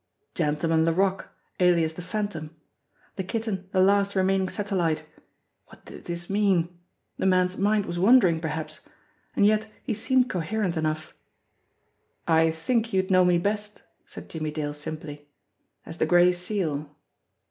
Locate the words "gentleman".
0.33-0.83